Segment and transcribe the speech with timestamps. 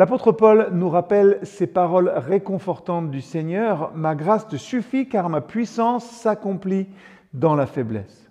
[0.00, 5.42] L'apôtre Paul nous rappelle ces paroles réconfortantes du Seigneur, Ma grâce te suffit car ma
[5.42, 6.88] puissance s'accomplit
[7.34, 8.30] dans la faiblesse.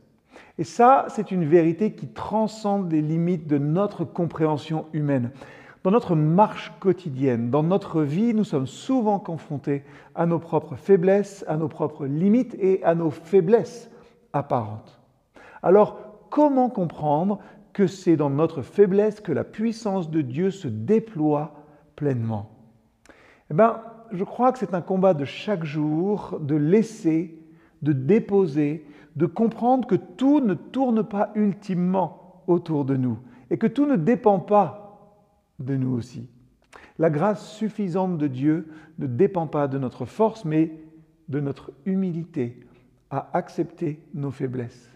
[0.57, 5.29] Et ça, c'est une vérité qui transcende les limites de notre compréhension humaine.
[5.83, 9.83] Dans notre marche quotidienne, dans notre vie, nous sommes souvent confrontés
[10.15, 13.91] à nos propres faiblesses, à nos propres limites et à nos faiblesses
[14.33, 14.99] apparentes.
[15.61, 15.99] Alors,
[16.31, 17.37] comment comprendre
[17.73, 21.53] que c'est dans notre faiblesse que la puissance de Dieu se déploie
[21.99, 22.49] pleinement
[23.51, 23.81] Eh bien,
[24.13, 27.37] je crois que c'est un combat de chaque jour de laisser,
[27.81, 28.85] de déposer,
[29.17, 33.97] de comprendre que tout ne tourne pas ultimement autour de nous et que tout ne
[33.97, 35.19] dépend pas
[35.59, 36.29] de nous aussi.
[36.97, 40.71] La grâce suffisante de Dieu ne dépend pas de notre force, mais
[41.27, 42.61] de notre humilité
[43.09, 44.89] à accepter nos faiblesses.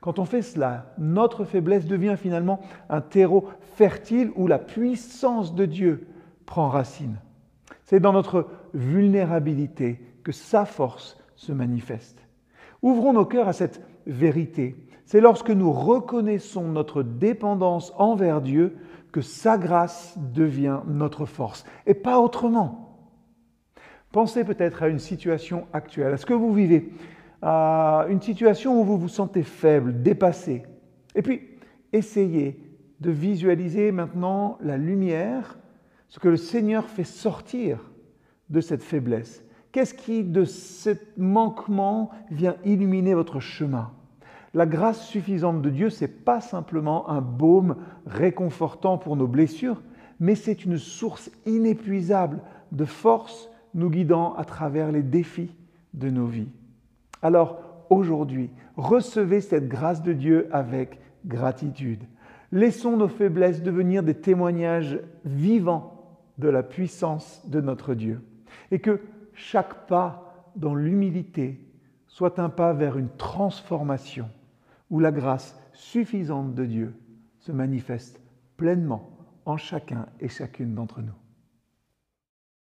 [0.00, 5.66] Quand on fait cela, notre faiblesse devient finalement un terreau fertile où la puissance de
[5.66, 6.06] Dieu
[6.50, 7.16] prend racine.
[7.84, 12.26] C'est dans notre vulnérabilité que sa force se manifeste.
[12.82, 14.76] Ouvrons nos cœurs à cette vérité.
[15.04, 18.76] C'est lorsque nous reconnaissons notre dépendance envers Dieu
[19.12, 22.98] que sa grâce devient notre force, et pas autrement.
[24.10, 26.92] Pensez peut-être à une situation actuelle, à ce que vous vivez,
[27.42, 30.64] à une situation où vous vous sentez faible, dépassé?
[31.14, 31.42] Et puis,
[31.92, 32.60] essayez
[32.98, 35.59] de visualiser maintenant la lumière,
[36.10, 37.90] ce que le Seigneur fait sortir
[38.50, 39.42] de cette faiblesse.
[39.72, 43.92] Qu'est-ce qui, de ce manquement, vient illuminer votre chemin?
[44.52, 49.80] La grâce suffisante de Dieu, ce n'est pas simplement un baume réconfortant pour nos blessures,
[50.18, 52.40] mais c'est une source inépuisable
[52.72, 55.54] de force nous guidant à travers les défis
[55.94, 56.50] de nos vies.
[57.22, 62.02] Alors, aujourd'hui, recevez cette grâce de Dieu avec gratitude.
[62.50, 65.99] Laissons nos faiblesses devenir des témoignages vivants
[66.40, 68.20] de la puissance de notre Dieu.
[68.70, 69.00] Et que
[69.34, 71.60] chaque pas dans l'humilité
[72.08, 74.28] soit un pas vers une transformation
[74.90, 76.94] où la grâce suffisante de Dieu
[77.38, 78.20] se manifeste
[78.56, 79.10] pleinement
[79.44, 81.19] en chacun et chacune d'entre nous.